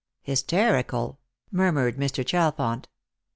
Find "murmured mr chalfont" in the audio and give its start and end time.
1.51-2.87